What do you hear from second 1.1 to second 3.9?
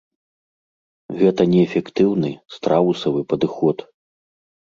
Гэта неэфектыўны, страусавы падыход.